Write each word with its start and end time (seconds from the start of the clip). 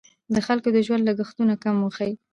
د 0.33 0.35
خلکو 0.47 0.69
د 0.75 0.77
ژوند 0.85 1.05
لګښتونه 1.09 1.53
کم 1.63 1.75
وښیي. 1.81 2.13